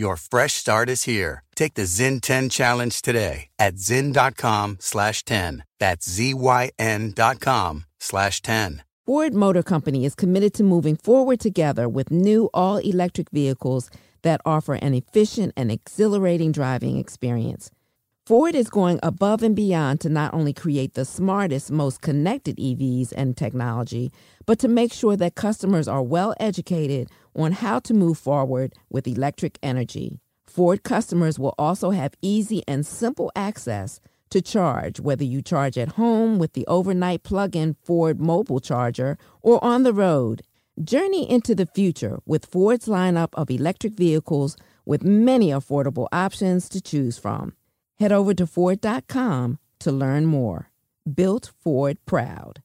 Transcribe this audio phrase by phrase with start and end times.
[0.00, 1.42] Your fresh start is here.
[1.54, 5.62] Take the Zyn 10 challenge today at zyn.com slash 10.
[5.78, 8.82] That's Z-Y-N dot com slash 10.
[9.04, 13.90] Ford Motor Company is committed to moving forward together with new all electric vehicles
[14.22, 17.70] that offer an efficient and exhilarating driving experience.
[18.30, 23.12] Ford is going above and beyond to not only create the smartest, most connected EVs
[23.16, 24.12] and technology,
[24.46, 29.08] but to make sure that customers are well educated on how to move forward with
[29.08, 30.20] electric energy.
[30.46, 33.98] Ford customers will also have easy and simple access
[34.30, 39.18] to charge, whether you charge at home with the overnight plug in Ford mobile charger
[39.42, 40.42] or on the road.
[40.80, 44.56] Journey into the future with Ford's lineup of electric vehicles
[44.86, 47.54] with many affordable options to choose from.
[48.00, 50.70] Head over to Ford.com to learn more.
[51.14, 52.62] Built Ford Proud.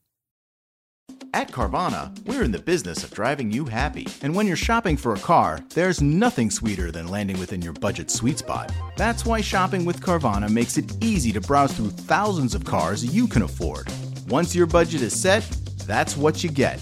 [1.33, 4.07] At Carvana, we're in the business of driving you happy.
[4.21, 8.09] And when you're shopping for a car, there's nothing sweeter than landing within your budget
[8.09, 8.71] sweet spot.
[8.95, 13.27] That's why shopping with Carvana makes it easy to browse through thousands of cars you
[13.27, 13.91] can afford.
[14.29, 15.43] Once your budget is set,
[15.85, 16.79] that's what you get.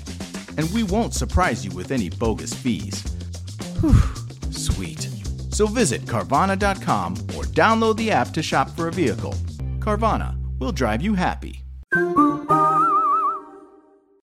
[0.57, 3.01] And we won't surprise you with any bogus fees.
[3.81, 3.95] Whew,
[4.51, 5.09] sweet.
[5.53, 9.33] So visit Carvana.com or download the app to shop for a vehicle.
[9.79, 11.63] Carvana will drive you happy.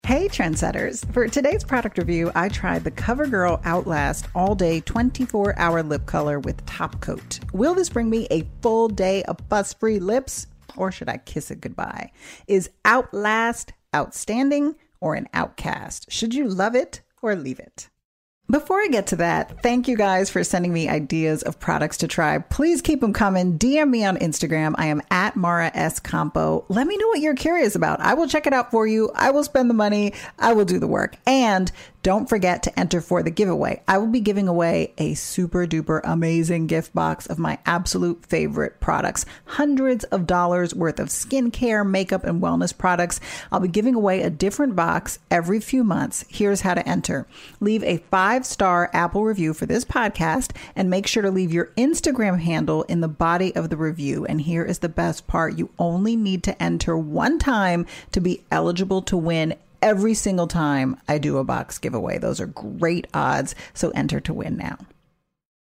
[0.06, 1.10] Hey, trendsetters.
[1.14, 6.40] For today's product review, I tried the CoverGirl Outlast All Day 24 Hour Lip Color
[6.40, 7.40] with Top Coat.
[7.52, 11.50] Will this bring me a full day of fuss free lips, or should I kiss
[11.50, 12.10] it goodbye?
[12.48, 16.10] Is Outlast outstanding or an outcast?
[16.10, 17.88] Should you love it or leave it?
[18.50, 22.08] Before I get to that, thank you guys for sending me ideas of products to
[22.08, 22.36] try.
[22.38, 23.58] Please keep them coming.
[23.58, 24.74] DM me on Instagram.
[24.76, 26.66] I am at Mara Schiavocampo.
[26.68, 28.00] Let me know what you're curious about.
[28.00, 29.10] I will check it out for you.
[29.14, 30.12] I will spend the money.
[30.38, 31.16] I will do the work.
[31.26, 31.72] And
[32.04, 33.82] don't forget to enter for the giveaway.
[33.88, 38.78] I will be giving away a super duper amazing gift box of my absolute favorite
[38.78, 39.24] products.
[39.46, 43.20] Hundreds of dollars worth of skincare, makeup, and wellness products.
[43.50, 46.26] I'll be giving away a different box every few months.
[46.28, 47.26] Here's how to enter.
[47.58, 51.66] Leave a five star Apple review for this podcast and make sure to leave your
[51.76, 54.24] Instagram handle in the body of the review.
[54.24, 55.58] And here is the best part.
[55.58, 60.98] You only need to enter one time to be eligible to win every single time
[61.06, 62.18] I do a box giveaway.
[62.18, 63.54] Those are great odds.
[63.74, 64.78] So enter to win now.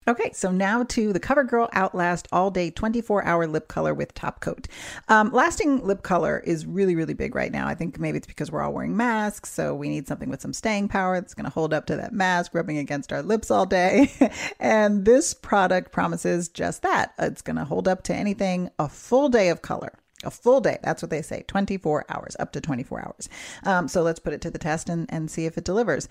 [0.09, 4.41] Okay, so now to the CoverGirl Outlast All Day 24 Hour Lip Color with Top
[4.41, 4.67] Coat.
[5.09, 7.69] Um, lasting lip color is really, really big right now.
[7.69, 10.55] I think maybe it's because we're all wearing masks, so we need something with some
[10.55, 13.67] staying power that's going to hold up to that mask rubbing against our lips all
[13.67, 14.11] day.
[14.59, 17.13] and this product promises just that.
[17.19, 20.79] It's going to hold up to anything, a full day of color a full day.
[20.83, 23.29] That's what they say 24 hours, up to 24 hours.
[23.65, 26.09] Um, so let's put it to the test and, and see if it delivers.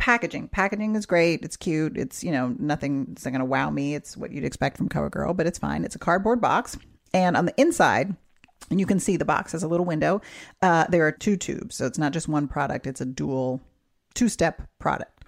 [0.00, 0.48] Packaging.
[0.48, 1.44] Packaging is great.
[1.44, 1.96] It's cute.
[1.96, 3.94] It's, you know, nothing that's going to wow me.
[3.94, 5.84] It's what you'd expect from CoverGirl, but it's fine.
[5.84, 6.76] It's a cardboard box.
[7.12, 8.16] And on the inside,
[8.70, 10.20] and you can see the box has a little window.
[10.62, 11.76] Uh, there are two tubes.
[11.76, 13.60] So it's not just one product, it's a dual
[14.14, 15.19] two step product.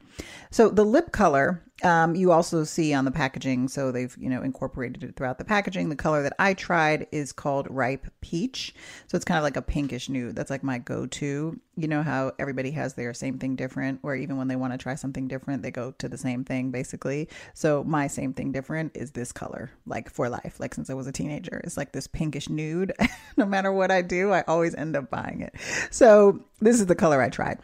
[0.51, 4.43] So the lip color um, you also see on the packaging, so they've you know
[4.43, 5.89] incorporated it throughout the packaging.
[5.89, 8.75] The color that I tried is called Ripe Peach,
[9.09, 10.37] so it's kind of like a pinkish nude.
[10.37, 11.59] That's like my go-to.
[11.77, 14.79] You know how everybody has their same thing different, or even when they want to
[14.79, 17.29] try something different, they go to the same thing basically.
[17.55, 20.61] So my same thing different is this color, like for life.
[20.61, 22.93] Like since I was a teenager, it's like this pinkish nude.
[23.37, 25.55] no matter what I do, I always end up buying it.
[25.91, 27.59] So this is the color I tried.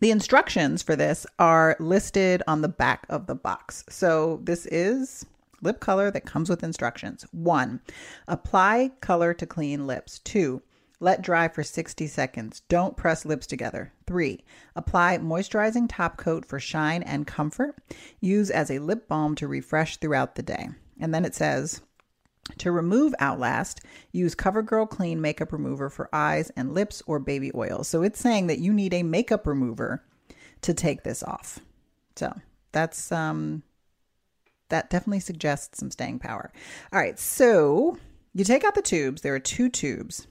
[0.00, 3.84] The instructions for this are listed on the back of the box.
[3.88, 5.26] So this is
[5.60, 7.26] lip color that comes with instructions.
[7.32, 7.80] One,
[8.28, 10.20] apply color to clean lips.
[10.20, 10.62] Two,
[11.00, 12.62] let dry for 60 seconds.
[12.68, 13.92] Don't press lips together.
[14.06, 14.44] Three,
[14.76, 17.76] apply moisturizing top coat for shine and comfort.
[18.20, 20.68] Use as a lip balm to refresh throughout the day.
[21.00, 21.80] And then it says,
[22.58, 23.80] to remove Outlast,
[24.12, 27.84] use CoverGirl Clean Makeup Remover for eyes and lips or baby oil.
[27.84, 30.02] So it's saying that you need a makeup remover
[30.62, 31.60] to take this off.
[32.16, 32.34] So
[32.72, 33.62] that's um
[34.68, 36.52] that definitely suggests some staying power.
[36.92, 37.98] All right, so
[38.34, 39.22] you take out the tubes.
[39.22, 40.26] There are two tubes.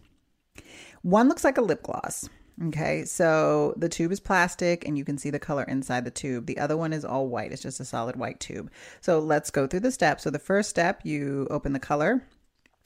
[1.01, 2.29] One looks like a lip gloss
[2.65, 6.47] Okay, so the tube is plastic and you can see the color inside the tube.
[6.47, 8.71] The other one is all white, it's just a solid white tube.
[8.99, 10.23] So let's go through the steps.
[10.23, 12.23] So the first step, you open the color.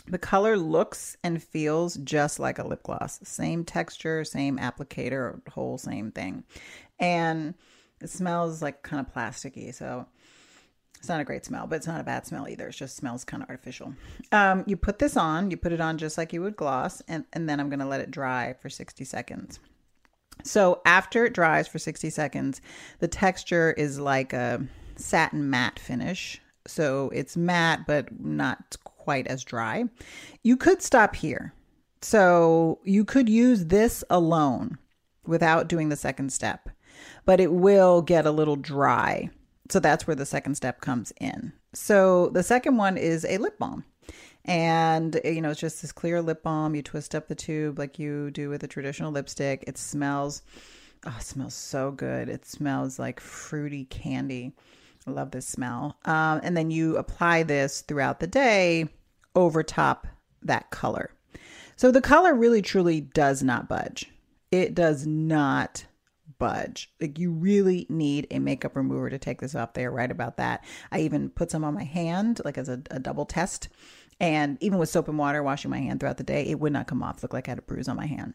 [0.08, 3.22] The color looks and feels just like a lip gloss.
[3.24, 6.44] Same texture, same applicator, whole same thing.
[7.00, 7.54] And
[8.02, 9.74] it smells like kind of plasticky.
[9.74, 10.06] So
[11.02, 12.68] it's not a great smell, but it's not a bad smell either.
[12.68, 13.96] It just smells kind of artificial.
[14.32, 17.26] Um, you put this on, you put it on just like you would gloss, and,
[17.34, 19.60] and then I'm going to let it dry for 60 seconds.
[20.44, 22.62] So after it dries for 60 seconds,
[23.00, 24.64] the texture is like a
[24.96, 26.40] satin matte finish.
[26.68, 29.86] So it's matte, but not quite as dry.
[30.44, 31.52] You could stop here.
[32.04, 34.78] So you could use this alone
[35.26, 36.70] without doing the second step,
[37.26, 39.32] but it will get a little dry
[39.72, 41.54] so that's where the second step comes in.
[41.74, 43.86] So the second one is a lip balm.
[44.46, 46.76] And you know, it's just this clear lip balm.
[46.76, 49.64] You twist up the tube like you do with a traditional lipstick.
[49.68, 50.42] It smells
[51.06, 52.30] oh, it smells so good.
[52.30, 54.54] It smells like fruity candy.
[55.08, 55.98] I love this smell.
[56.06, 58.88] Um, and then you apply this throughout the day
[59.36, 60.08] over top
[60.44, 61.12] that color.
[61.76, 64.12] So the color really truly does not budge.
[64.52, 65.86] It does not
[66.42, 66.92] budge.
[67.00, 69.74] Like you really need a makeup remover to take this off.
[69.74, 70.66] They are right about that.
[70.92, 73.70] I even put some on my hand, like as a, a double test.
[74.20, 76.88] And even with soap and water, washing my hand throughout the day, it would not
[76.88, 77.22] come off.
[77.22, 78.34] Look like I had a bruise on my hand.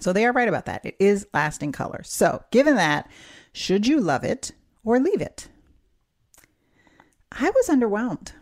[0.00, 0.84] So they are right about that.
[0.84, 2.02] It is lasting color.
[2.02, 3.08] So given that,
[3.52, 4.50] should you love it
[4.84, 5.48] or leave it?
[7.30, 8.32] I was underwhelmed.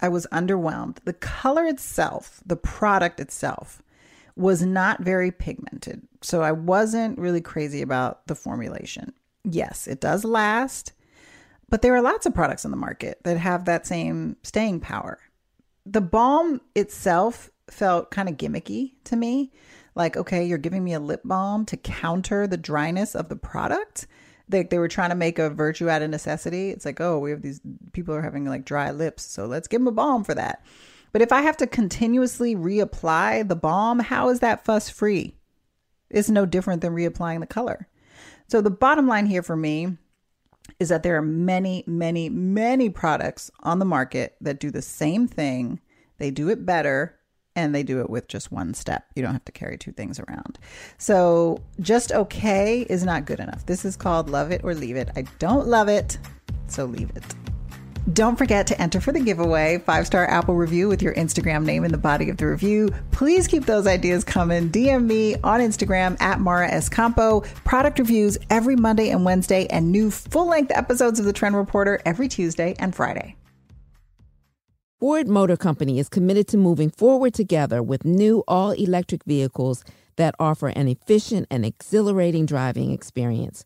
[0.00, 0.96] I was underwhelmed.
[1.04, 3.82] The color itself, the product itself,
[4.34, 6.08] was not very pigmented.
[6.22, 9.12] So I wasn't really crazy about the formulation.
[9.44, 10.92] Yes, it does last,
[11.68, 15.18] but there are lots of products on the market that have that same staying power.
[15.84, 19.52] The balm itself felt kind of gimmicky to me.
[19.94, 24.06] Like, okay, you're giving me a lip balm to counter the dryness of the product.
[24.48, 26.70] They, they were trying to make a virtue out of necessity.
[26.70, 27.60] It's like, oh, we have these
[27.92, 30.64] people are having like dry lips, so let's give them a balm for that.
[31.12, 35.34] But if I have to continuously reapply the balm, how is that fuss free?
[36.12, 37.88] It's no different than reapplying the color.
[38.48, 39.96] So the bottom line here for me
[40.78, 45.26] is that there are many, many, many products on the market that do the same
[45.26, 45.80] thing.
[46.18, 47.18] They do it better
[47.54, 49.06] and they do it with just one step.
[49.14, 50.58] You don't have to carry two things around.
[50.98, 53.66] So just okay is not good enough.
[53.66, 55.10] This is called love it or leave it.
[55.16, 56.18] I don't love it,
[56.66, 57.24] so leave it.
[58.10, 61.84] Don't forget to enter for the giveaway five star Apple review with your Instagram name
[61.84, 62.88] in the body of the review.
[63.12, 64.70] Please keep those ideas coming.
[64.70, 67.44] DM me on Instagram at Mara Schiavocampo.
[67.64, 72.00] Product reviews every Monday and Wednesday, and new full length episodes of The Trend Reporter
[72.04, 73.36] every Tuesday and Friday.
[74.98, 79.84] Ford Motor Company is committed to moving forward together with new all electric vehicles
[80.16, 83.64] that offer an efficient and exhilarating driving experience.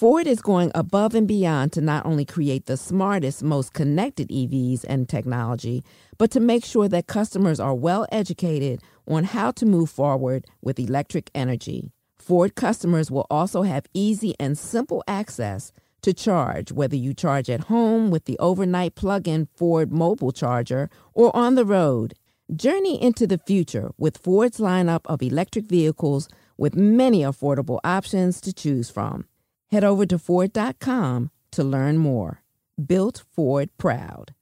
[0.00, 4.82] Ford is going above and beyond to not only create the smartest, most connected EVs
[4.88, 5.84] and technology,
[6.16, 10.80] but to make sure that customers are well educated on how to move forward with
[10.80, 11.92] electric energy.
[12.18, 15.70] Ford customers will also have easy and simple access
[16.00, 20.88] to charge, whether you charge at home with the overnight plug in Ford mobile charger
[21.12, 22.14] or on the road.
[22.56, 26.26] Journey into the future with Ford's lineup of electric vehicles
[26.56, 29.26] with many affordable options to choose from.
[29.70, 32.42] Head over to Ford.com to learn more.
[32.84, 34.34] Built Ford Proud.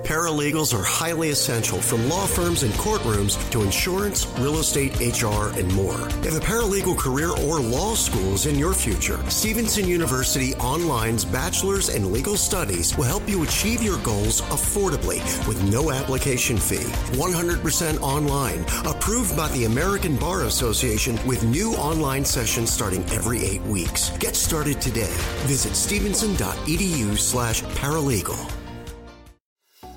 [0.00, 5.72] Paralegals are highly essential from law firms and courtrooms to insurance, real estate, HR, and
[5.72, 6.08] more.
[6.26, 11.90] If a paralegal career or law school is in your future, Stevenson University Online's Bachelor's
[11.90, 16.90] in Legal Studies will help you achieve your goals affordably with no application fee.
[17.16, 23.62] 100% online, approved by the American Bar Association with new online sessions starting every eight
[23.62, 24.10] weeks.
[24.18, 25.14] Get started today.
[25.46, 28.63] Visit stevenson.edu slash paralegal.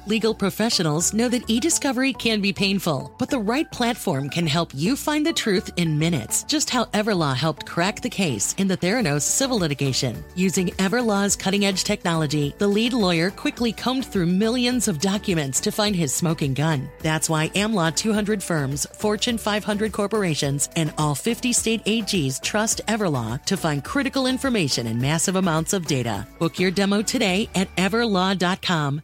[0.07, 4.95] Legal professionals know that e-discovery can be painful, but the right platform can help you
[4.95, 6.43] find the truth in minutes.
[6.43, 10.23] Just how Everlaw helped crack the case in the Theranos civil litigation.
[10.33, 15.93] Using Everlaw's cutting-edge technology, the lead lawyer quickly combed through millions of documents to find
[15.93, 16.89] his smoking gun.
[17.01, 23.43] That's why AmLaw 200 firms, Fortune 500 corporations, and all 50 state AGs trust Everlaw
[23.43, 26.25] to find critical information in massive amounts of data.
[26.39, 29.01] Book your demo today at everlaw.com.